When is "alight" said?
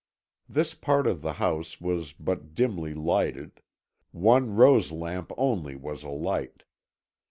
6.01-6.63